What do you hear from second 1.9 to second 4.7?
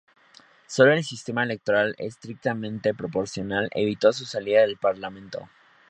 estrictamente proporcional evitó su salida